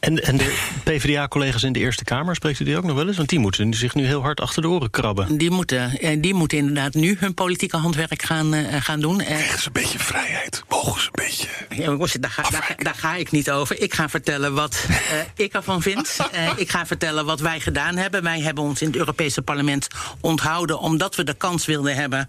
[0.00, 3.16] En, en de PvdA-collega's in de Eerste Kamer, spreekt u die ook nog wel eens?
[3.16, 5.38] Want die moeten zich nu heel hard achter de oren krabben.
[5.38, 9.16] Die moeten, die moeten inderdaad nu hun politieke handwerk gaan, uh, gaan doen.
[9.16, 10.62] Krijgen ze een beetje vrijheid?
[10.68, 13.80] Mogen ze een beetje ja, daar, ga, daar, daar, ga ik niet over.
[13.80, 14.96] Ik ga vertellen wat uh,
[15.34, 16.16] ik ervan vind.
[16.34, 18.22] Uh, ik ga vertellen wat wij gedaan hebben.
[18.22, 19.88] Wij hebben ons in het Europese parlement
[20.20, 20.78] onthouden...
[20.78, 22.28] omdat we de kans wilden hebben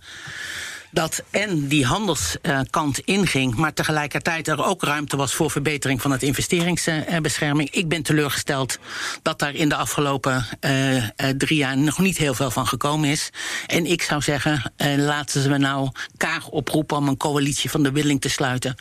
[0.91, 6.23] dat en die handelskant inging, maar tegelijkertijd er ook ruimte was voor verbetering van het
[6.23, 7.69] investeringsbescherming.
[7.69, 8.79] Ik ben teleurgesteld
[9.21, 11.03] dat daar in de afgelopen uh, uh,
[11.37, 13.29] drie jaar nog niet heel veel van gekomen is.
[13.67, 17.91] En ik zou zeggen, uh, laten we nou Kaag oproepen om een coalitie van de
[17.91, 18.75] willing te sluiten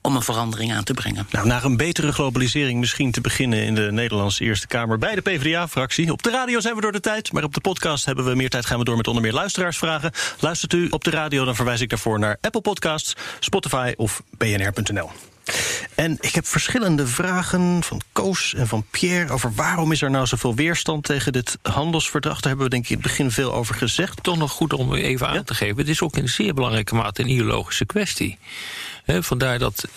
[0.00, 1.26] om een verandering aan te brengen.
[1.30, 5.20] Nou, naar een betere globalisering misschien te beginnen in de Nederlandse Eerste Kamer bij de
[5.20, 6.12] PvdA-fractie.
[6.12, 8.50] Op de radio zijn we door de tijd, maar op de podcast hebben we meer
[8.50, 8.66] tijd.
[8.66, 10.12] Gaan we door met onder meer luisteraarsvragen.
[10.38, 15.10] Luistert u op de radio, dan verwijs ik daarvoor naar Apple Podcasts, Spotify of bnr.nl.
[15.94, 20.26] En ik heb verschillende vragen van Koos en van Pierre over waarom is er nou
[20.26, 22.40] zoveel weerstand tegen dit handelsverdrag.
[22.40, 24.22] Daar hebben we denk ik in het begin veel over gezegd.
[24.22, 25.42] Toch nog goed om even aan ja?
[25.42, 25.76] te geven.
[25.76, 28.38] Het is ook in zeer belangrijke mate een ideologische kwestie.
[29.04, 29.88] He, vandaar dat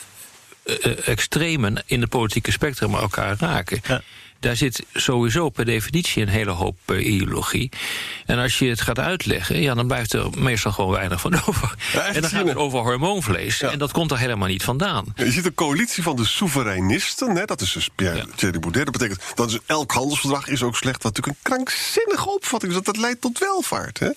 [0.66, 3.82] uh, extremen in het politieke spectrum elkaar raken.
[3.88, 4.02] Ja
[4.46, 7.72] daar zit sowieso per definitie een hele hoop uh, ideologie.
[8.26, 11.76] En als je het gaat uitleggen, ja, dan blijft er meestal gewoon weinig van over.
[11.94, 13.60] Ja, en dan gaat het over hormoonvlees.
[13.60, 13.72] Ja.
[13.72, 15.06] En dat komt er helemaal niet vandaan.
[15.16, 17.36] Ja, je ziet een coalitie van de soevereinisten.
[17.36, 18.26] Hè, dat is dus Pierre ja.
[18.36, 18.84] Thierry Baudet.
[18.84, 21.04] Dat betekent dat elk handelsverdrag is ook slecht.
[21.04, 22.78] Wat natuurlijk een krankzinnige opvatting is.
[22.78, 24.00] Dat dat leidt tot welvaart.
[24.00, 24.10] Hè.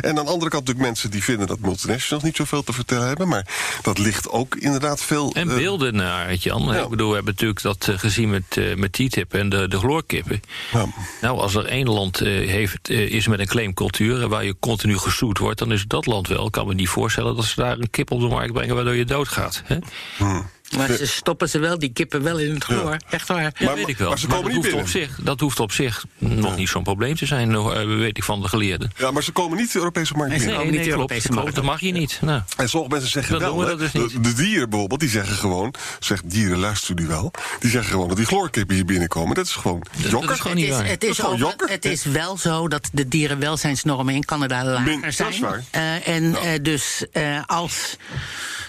[0.00, 3.06] En aan de andere kant natuurlijk mensen die vinden dat multinationals niet zoveel te vertellen
[3.06, 3.28] hebben.
[3.28, 3.46] Maar
[3.82, 5.34] dat ligt ook inderdaad veel.
[5.34, 6.74] En beelden naar Jan.
[6.74, 10.40] Ik bedoel, we hebben natuurlijk dat uh, gezien met, met TTIP en de de.
[10.72, 10.86] Ja.
[11.20, 14.28] Nou, als er één land uh, heeft, uh, is met een claimcultuur...
[14.28, 16.46] waar je continu gesoet wordt, dan is dat land wel.
[16.46, 18.74] Ik kan me niet voorstellen dat ze daar een kip op de markt brengen...
[18.74, 19.62] waardoor je doodgaat.
[19.64, 19.76] Hè?
[20.16, 20.46] Hmm.
[20.76, 22.96] Maar ze stoppen ze wel, die kippen wel in het goor.
[23.10, 23.52] Echt waar.
[23.58, 24.08] Ja, weet ik wel.
[24.08, 26.82] maar ze komen dat, niet hoeft op zich, dat hoeft op zich nog niet zo'n
[26.82, 28.92] probleem te zijn, eh, weet ik van de geleerden.
[28.96, 30.62] Ja, maar ze komen niet de Europese markt Nee, ze binnen.
[30.64, 31.10] komen niet de klopt.
[31.10, 32.18] Europese markt Dat mag je niet.
[32.22, 34.24] Nou, En sommige mensen zeggen Dan wel, we dat dus de, niet.
[34.24, 38.16] de dieren bijvoorbeeld, die zeggen gewoon, zegt dieren luisteren jullie wel, die zeggen gewoon dat
[38.16, 39.34] die chloorkippen hier binnenkomen.
[39.34, 40.30] Dat is gewoon jokker.
[40.30, 40.86] is gewoon Het niet is, waar.
[40.86, 41.68] het, Dat is gewoon jokker.
[41.68, 45.40] het is wel zo dat de dierenwelzijnsnormen in Canada Min- lager dat is zijn.
[45.40, 45.62] waar.
[45.70, 47.96] Eh, en eh, dus eh, als.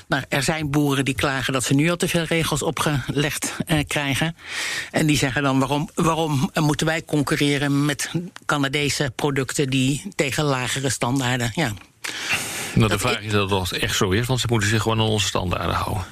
[0.08, 3.80] Nou, er zijn boeren die klagen dat ze nu al te veel regels opgelegd eh,
[3.88, 4.36] krijgen.
[4.92, 8.12] En die zeggen dan: waarom, waarom moeten wij concurreren met
[8.46, 11.52] Canadese producten die tegen lagere standaarden.
[11.56, 11.74] Ja.
[12.74, 15.06] nou, de vraag is dat dat echt zo is, want ze moeten zich gewoon aan
[15.06, 16.06] onze standaarden houden.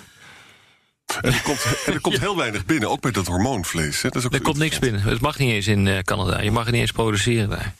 [1.21, 4.01] En er komt, en er komt heel weinig binnen, ook bij dat hormoonvlees.
[4.01, 4.09] Hè.
[4.09, 5.01] Dat is ook Er komt niks binnen.
[5.01, 6.41] Het mag niet eens in eh, Canada.
[6.41, 7.73] Je mag het niet eens produceren daar.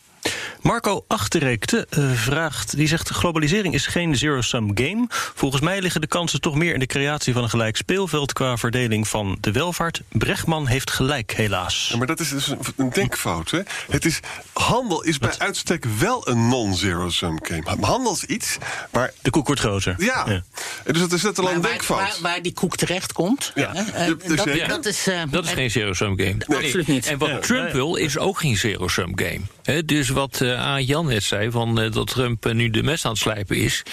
[0.63, 3.10] Marco Achterreekte eh, vraagt, die zegt...
[3.10, 5.06] globalisering is geen zero-sum game.
[5.10, 8.34] Volgens mij liggen de kansen toch meer in de creatie van een gelijk speelveld...
[8.34, 10.02] qua verdeling van de welvaart.
[10.10, 11.88] Brechtman heeft gelijk, helaas.
[11.91, 13.52] Ja, maar dat is dus een, denkfout.
[13.52, 13.60] Hè?
[13.89, 14.19] Het is,
[14.54, 17.78] handel is bij uitstek wel een non-zero-sum game.
[17.86, 18.58] Handel is iets,
[18.91, 19.13] maar...
[19.21, 19.95] De koek wordt groter.
[19.97, 20.43] Ja, Ja.
[20.91, 21.99] dus dat is net al een waar, denkfout.
[21.99, 23.52] waar, waar die koek terecht komt.
[23.56, 23.71] Ja.
[23.73, 24.67] hè, eh, dat, zeker.
[24.67, 25.08] dat is.
[25.08, 26.58] eh, Dat is en- geen zero-sum game.
[26.58, 27.06] absoluut niet.
[27.08, 27.39] En wat Ja.
[27.39, 29.39] Trump wil, is ook geen zero-sum game.
[29.63, 30.79] Hè, dus wat eh A.
[30.79, 33.83] Jan net zei, van, eh, dat Trump eh, nu de mes aan het slijpen is...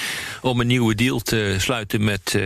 [0.41, 2.39] om een nieuwe deal te sluiten met,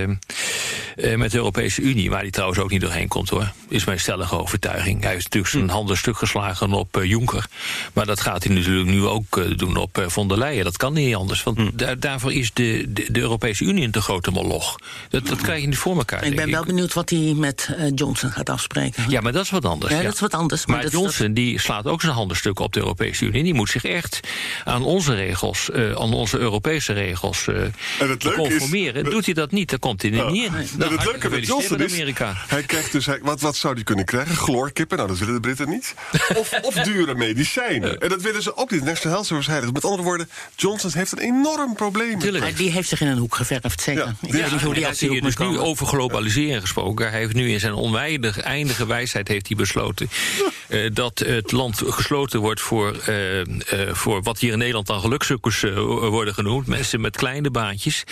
[0.96, 2.11] eh, met de Europese Unie...
[2.11, 3.52] waar hij trouwens ook niet doorheen komt, hoor.
[3.68, 5.02] Is mijn stellige overtuiging.
[5.02, 7.46] Hij heeft natuurlijk zijn handen stuk geslagen op eh, Juncker.
[7.92, 10.64] Maar dat gaat hij natuurlijk nu ook eh, doen op von der Leyen.
[10.64, 14.00] Dat kan niet anders, want daar- daarvoor is de, de, de Europese Unie een te
[14.00, 14.76] grote moloch.
[15.09, 18.30] Dat, dat krijg je niet voor elkaar, ik ben wel benieuwd wat hij met Johnson
[18.30, 19.04] gaat afspreken.
[19.09, 19.92] Ja, maar dat is wat anders.
[19.92, 20.66] Ja, dat is wat anders.
[20.66, 23.42] Maar, Maar dat, Johnson die slaat ook zijn handen stuk op de Europese Unie.
[23.42, 24.20] Die moet zich echt
[24.64, 29.04] aan onze regels, eh, aan onze Europese regels eh, En het leuke is- conformeren.
[29.04, 30.52] Doet hij dat niet, dan komt hij er niet in.
[30.85, 32.35] En Nou, het leuke met Johnson is, Amerika.
[32.49, 34.37] hij krijgt dus, hij- wat, wat zou hij kunnen krijgen?
[34.37, 35.94] Chloorkippen, nou dat willen de Britten niet.
[36.37, 38.01] Of, of dure medicijnen.
[38.01, 38.85] En dat willen ze ook niet.
[38.85, 39.73] National Health Service heilig.
[39.73, 42.18] Met andere woorden, Johnson heeft een enorm probleem.
[42.18, 42.57] Tuurlijk.
[42.57, 44.03] die heeft zich in een hoek geverfd, zeker.
[44.05, 45.47] Ja, ik die- weet niet hoe En die dat uit zie die je hoek dus
[45.49, 47.11] nu over globaliseren gesproken.
[47.11, 50.09] Hij heeft nu in zijn onwijdig eindige wijsheid heeft hij besloten
[50.68, 53.47] eh, dat het land gesloten wordt voor, eh, eh,
[53.92, 55.62] voor wat hier in Nederland dan gelukzoekers
[56.11, 56.66] worden genoemd.
[56.66, 58.05] Mensen met kleine baantjes.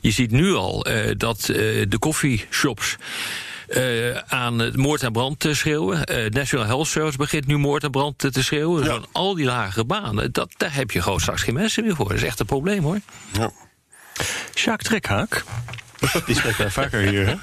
[0.00, 1.56] Je ziet nu al eh, dat eh,
[1.88, 2.96] de koffieshops.
[3.68, 6.04] eh, aan het moord en brand te schreeuwen.
[6.04, 8.84] Eh, National Health Service begint nu moord en brand te, te schreeuwen.
[8.84, 12.08] Zo'n al die lage banen, dat, daar heb je gewoon straks geen mensen meer voor.
[12.08, 12.98] Dat is echt een probleem hoor.
[13.32, 13.50] Ja,
[14.54, 15.44] Sjaak Trekhaak,
[16.26, 17.34] die spreekt wij vaker hier, hè?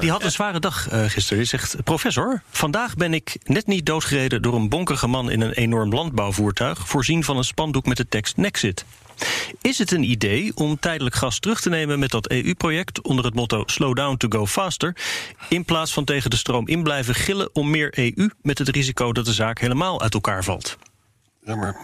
[0.00, 1.38] Die had een zware dag eh, gisteren.
[1.38, 5.52] Die zegt: Professor, vandaag ben ik net niet doodgereden door een bonkige man in een
[5.52, 6.88] enorm landbouwvoertuig.
[6.88, 8.84] voorzien van een spandoek met de tekst Nexit.
[9.60, 13.34] Is het een idee om tijdelijk gas terug te nemen met dat EU-project onder het
[13.34, 14.96] motto Slow down to go faster,
[15.48, 19.12] in plaats van tegen de stroom in blijven gillen om meer EU met het risico
[19.12, 20.76] dat de zaak helemaal uit elkaar valt?
[21.46, 21.76] Ja, maar,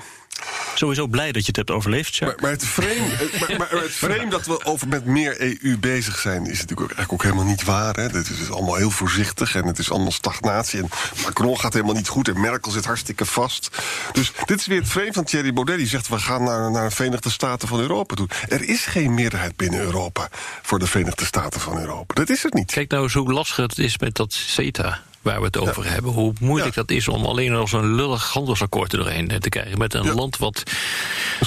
[0.74, 2.28] Sowieso blij dat je het hebt overleefd, Sjaak.
[2.28, 2.90] maar, maar het frame,
[3.32, 6.42] eh, maar, maar het frame dat we over met meer EU bezig zijn...
[6.46, 7.94] is natuurlijk ook, eigenlijk ook helemaal niet waar.
[7.94, 8.08] Hè?
[8.08, 10.80] Dit is dus allemaal heel voorzichtig en het is allemaal stagnatie.
[10.80, 10.88] En
[11.24, 13.68] Macron gaat helemaal niet goed en Merkel zit hartstikke vast.
[14.12, 15.76] Dus dit is weer het frame van Thierry Baudet.
[15.76, 18.28] Die zegt, we gaan naar, naar de Verenigde Staten van Europa toe.
[18.48, 20.28] Er is geen meerderheid binnen Europa
[20.62, 22.14] voor de Verenigde Staten van Europa.
[22.14, 22.72] Dat is het niet.
[22.72, 25.02] Kijk nou eens hoe lastig het is met dat CETA.
[25.22, 26.12] Waar we het over hebben.
[26.12, 26.80] Hoe moeilijk Ja.
[26.80, 29.78] dat is om alleen als een lullig handelsakkoord er doorheen eh, te krijgen.
[29.78, 30.14] Met een Ja.
[30.14, 30.62] land wat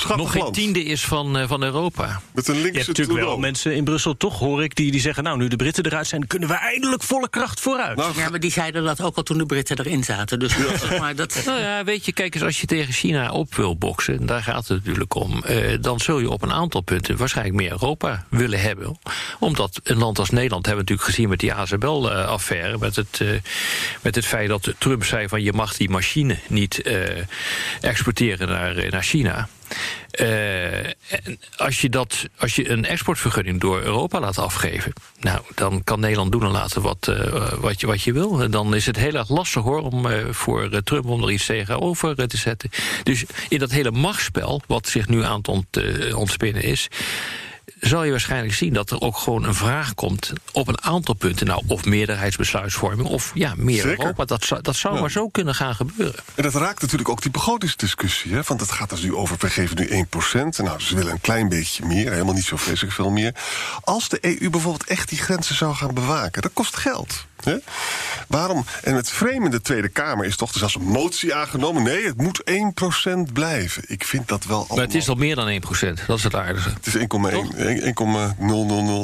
[0.10, 0.54] Een nog geen land.
[0.54, 2.22] tiende is van, eh, van Europa.
[2.34, 5.02] Met een Je linkse hebt natuurlijk wel mensen in Brussel, toch hoor ik, die, die
[5.02, 7.98] zeggen: Nou, nu de Britten eruit zijn, kunnen we eindelijk volle kracht vooruit.
[7.98, 10.40] Nou, Ja, maar die zeiden dat ook al toen de Britten erin zaten.
[10.40, 10.54] Dus
[11.00, 14.26] maar, dat, Nou ja, weet je, kijk eens, als je tegen China op wil boksen,
[14.26, 17.72] daar gaat het natuurlijk om, eh, dan zul je op een aantal punten waarschijnlijk meer
[17.72, 19.00] Europa willen hebben.
[19.40, 23.28] Omdat een land als Nederland, hebben we natuurlijk gezien met die ASML-affaire, met, het, eh,
[24.02, 27.02] met het feit dat Trump zei van je mag die machine niet eh,
[27.82, 29.48] exporteren naar, eh, naar China.
[30.12, 36.00] En als, je dat, als je een exportvergunning door Europa laat afgeven, nou, dan kan
[36.00, 37.12] Nederland doen en laten wat,
[37.60, 38.42] wat, je, wat je wil.
[38.42, 42.28] En dan is het heel erg lastig hoor om voor Trump om er iets tegenover
[42.28, 42.70] te zetten.
[43.04, 45.68] Dus in dat hele machtsspel, wat zich nu aan het ont,
[46.14, 46.88] ontspinnen is
[47.80, 51.48] zal je waarschijnlijk zien dat er ook gewoon een vraag komt op een aantal punten.
[51.48, 54.00] Nou, of meerderheidsbesluitvorming, of ja, meer Zeker.
[54.00, 54.26] Europa.
[54.26, 55.02] Dat zou, dat zou Ja.
[55.02, 56.24] maar zo kunnen gaan gebeuren.
[56.36, 58.34] En dat raakt natuurlijk ook die begrotingsdiscussie.
[58.34, 58.42] Hè?
[58.48, 60.64] Want het gaat dus nu over, we geven nu 1%.
[60.64, 63.36] Nou, ze willen een klein beetje meer, helemaal niet zo vreselijk veel meer.
[63.82, 67.26] Als de EU bijvoorbeeld echt die grenzen zou gaan bewaken, dat kost geld.
[67.46, 67.56] Hè?
[68.28, 68.66] Waarom?
[68.84, 71.84] En het vreemde in de Tweede Kamer is toch dus als een motie aangenomen.
[71.84, 72.44] Nee, het moet
[73.30, 73.84] 1% blijven.
[73.88, 74.78] Ik vind dat wel allemaal...
[74.78, 75.56] Maar het is al meer dan 1%
[76.08, 76.70] Dat is het aardige.
[76.70, 77.54] Het is 1,000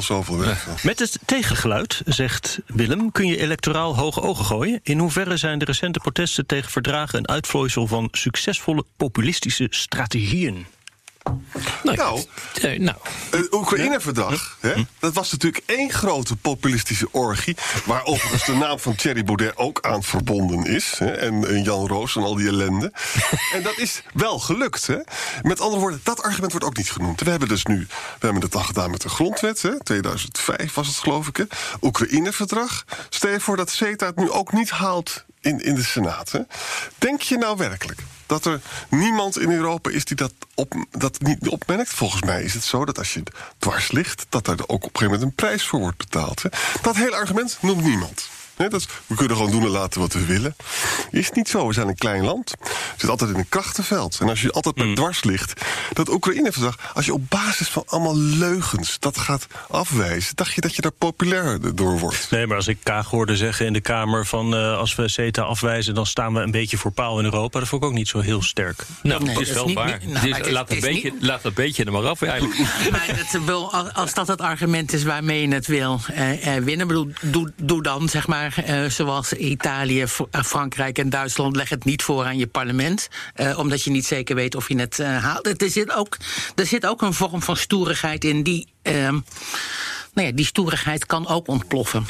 [0.04, 0.84] zoveel weg.
[0.84, 4.80] Met het tegengeluid, zegt Willem, kun je electoraal hoge ogen gooien.
[4.84, 10.66] In hoeverre zijn de recente protesten tegen verdragen een uitvloeisel van succesvolle populistische strategieën?
[11.84, 12.26] Nou, Nou,
[12.62, 12.98] eh, nou,
[13.30, 17.58] Het Oekraïne-verdrag, hè, dat was natuurlijk één grote populistische orgie.
[17.86, 20.94] Waar overigens de naam van Thierry Baudet ook aan verbonden is.
[20.98, 22.92] Hè, en, en Jan Roos en al die ellende.
[23.56, 24.88] en dat is wel gelukt.
[24.88, 24.98] Hè.
[25.42, 27.22] Met andere woorden, dat argument wordt ook niet genoemd.
[27.22, 27.88] We hebben dus nu,
[28.20, 29.62] we hebben het al gedaan met de grondwet.
[29.62, 31.48] Hè, 2005 was het geloof ik.
[31.82, 32.86] Oekraïne-verdrag.
[33.10, 36.32] Stel je voor dat CETA het nu ook niet haalt in, in de Senaat.
[36.32, 36.40] Hè.
[36.98, 41.48] Denk je nou werkelijk dat er niemand in Europa is die dat, op, dat niet
[41.48, 41.90] opmerkt?
[41.90, 43.24] Volgens mij is het zo dat als je
[43.58, 46.42] dwars ligt, dat daar ook op een gegeven moment een prijs voor wordt betaald.
[46.44, 46.50] Hè?
[46.82, 48.30] Dat hele argument noemt niemand.
[48.56, 50.56] Hè, dat we kunnen gewoon doen en laten wat we willen.
[51.12, 51.68] Is niet zo.
[51.68, 52.54] We zijn een klein land.
[52.90, 54.18] Zitten altijd in een krachtenveld.
[54.22, 54.86] En als je altijd Mm.
[54.86, 55.62] maar dwars ligt,
[55.94, 60.76] dat Oekraïne-verdrag, als je op basis van allemaal leugens dat gaat afwijzen, dacht je dat
[60.76, 62.28] je daar populair door wordt.
[62.32, 65.42] Nee, maar als ik Kaag hoorde zeggen in de Kamer van eh, als we CETA
[65.42, 67.60] afwijzen, dan staan we een beetje voor paal in Europa.
[67.60, 68.86] Dat vond ik ook niet zo heel sterk.
[69.04, 70.00] nou Nee, het is dat is wel niet- waar.
[70.06, 72.60] nou, het is- laat, een het beetje, niet- laat dat beetje er maar af eigenlijk.
[72.92, 76.88] Maar dat wil, als dat het argument is waarmee je het wil eh, eh, winnen,
[76.88, 81.84] bedoel, doe, doe dan zeg maar eh, zoals Italië, Fr- Frankrijk en Duitsland, leg het
[81.86, 82.70] niet voor aan je parlement,
[83.34, 85.62] eh, omdat je niet zeker weet of je het eh, haalt.
[85.62, 86.18] Er zit, ook,
[86.56, 88.68] er zit ook een vorm van stoerigheid in die.
[88.82, 89.20] ehm,
[90.14, 92.06] nou ja, die stoerigheid kan ook ontploffen.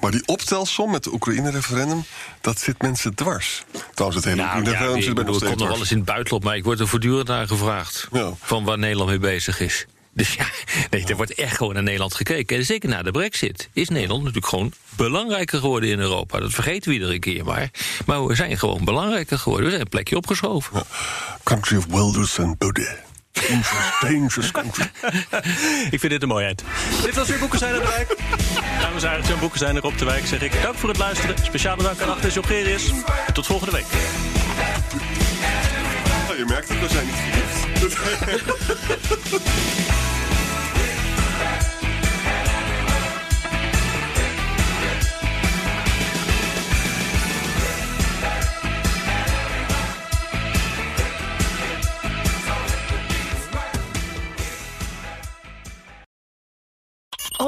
[0.00, 2.04] Maar die optelsom met het Oekraïne-referendum,
[2.40, 3.62] dat zit mensen dwars.
[3.94, 5.90] Trouwens, het hele Nou, ja, Oekraïne-referendum ik zit bij ons ik kom nog wel eens
[5.90, 8.08] in het buitenland, maar ik word er voortdurend naar gevraagd.
[8.12, 8.32] Ja.
[8.40, 9.86] Van waar Nederland mee bezig is.
[10.18, 10.46] Dus ja,
[10.90, 12.56] nee, er wordt echt gewoon naar Nederland gekeken.
[12.56, 16.38] En zeker na de brexit is Nederland natuurlijk gewoon belangrijker geworden in Europa.
[16.38, 17.70] Dat vergeten we iedere keer maar.
[18.06, 19.64] Maar we zijn gewoon belangrijker geworden.
[19.64, 20.82] We zijn een plekje opgeschoven.
[21.42, 23.02] Country of Wilders and Baudet.
[23.32, 24.90] Dangerous, dangerous country.
[25.94, 26.54] Ik vind dit een mooi.
[27.02, 28.16] Dit was weer Boeken zijn in de wijk.
[28.80, 30.26] Dames en heren, zijn Boeken zijn er op de wijk.
[30.26, 31.36] Zeg ik dank voor het luisteren.
[31.42, 32.36] Speciale dank aan Agnes.
[33.26, 33.86] En tot volgende week.
[36.38, 37.58] Je merkt het, we zijn niet verliefd.